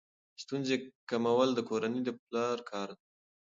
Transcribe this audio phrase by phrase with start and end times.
[0.43, 0.75] ستونزې
[1.09, 3.03] کمول د کورنۍ د پلار کار دی.